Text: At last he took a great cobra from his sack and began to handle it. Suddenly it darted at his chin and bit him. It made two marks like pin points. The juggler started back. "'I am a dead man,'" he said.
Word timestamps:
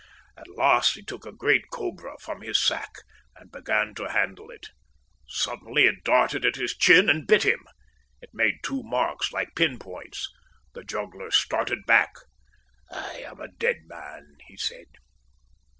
At 0.35 0.47
last 0.57 0.95
he 0.95 1.03
took 1.03 1.27
a 1.27 1.31
great 1.31 1.69
cobra 1.69 2.17
from 2.19 2.41
his 2.41 2.59
sack 2.59 2.91
and 3.35 3.51
began 3.51 3.93
to 3.93 4.09
handle 4.09 4.49
it. 4.49 4.69
Suddenly 5.27 5.85
it 5.85 6.03
darted 6.03 6.43
at 6.43 6.55
his 6.55 6.75
chin 6.75 7.07
and 7.07 7.27
bit 7.27 7.43
him. 7.43 7.59
It 8.19 8.31
made 8.33 8.63
two 8.63 8.81
marks 8.81 9.31
like 9.31 9.53
pin 9.55 9.77
points. 9.77 10.27
The 10.73 10.83
juggler 10.83 11.29
started 11.29 11.85
back. 11.85 12.15
"'I 12.89 13.17
am 13.27 13.39
a 13.39 13.49
dead 13.59 13.81
man,'" 13.85 14.37
he 14.47 14.57
said. 14.57 14.87